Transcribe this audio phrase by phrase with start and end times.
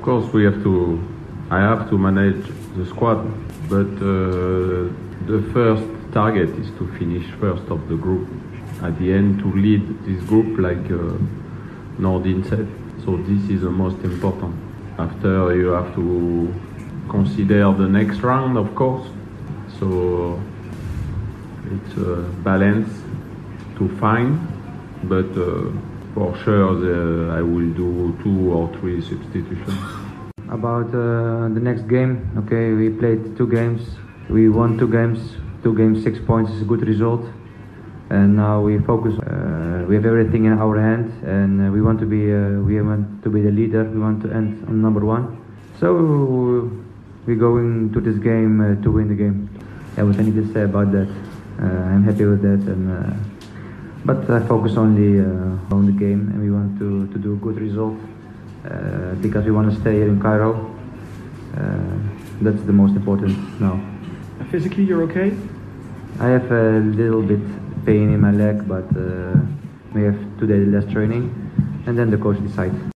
[0.00, 0.98] Of course, we have to.
[1.50, 2.42] I have to manage
[2.74, 3.20] the squad,
[3.68, 4.88] but uh,
[5.26, 5.84] the first
[6.14, 8.26] target is to finish first of the group.
[8.80, 11.18] At the end, to lead this group, like uh,
[12.00, 12.66] Nordin said.
[13.04, 14.54] So this is the most important.
[14.96, 16.48] After, you have to
[17.10, 19.06] consider the next round, of course.
[19.78, 20.40] So
[21.74, 22.88] it's a balance
[23.76, 24.40] to find,
[25.04, 25.70] but uh,
[26.14, 29.78] for sure the, I will do two or three substitutions.
[30.48, 33.82] About uh, the next game, okay, we played two games.
[34.28, 35.18] We won two games.
[35.62, 37.24] Two games, six points is a good result.
[38.10, 39.14] And now we focus.
[39.20, 42.32] Uh, we have everything in our hand, and uh, we want to be.
[42.32, 43.84] Uh, we want to be the leader.
[43.84, 45.38] We want to end on number one.
[45.78, 46.70] So
[47.26, 49.48] we're going to this game uh, to win the game.
[49.96, 51.08] Yeah, what I to say about that.
[51.60, 52.90] Uh, I'm happy with that, and
[54.04, 57.36] but I focus only uh, on the game, and we want to, to do a
[57.36, 57.98] good result
[58.64, 60.74] uh, because we want to stay here in Cairo.
[61.56, 61.98] Uh,
[62.40, 63.80] that's the most important now.
[64.50, 65.36] Physically, you're okay?
[66.18, 67.40] I have a little bit
[67.84, 69.38] pain in my leg, but uh,
[69.94, 71.24] we have two days less training,
[71.86, 72.90] and then the coach decides.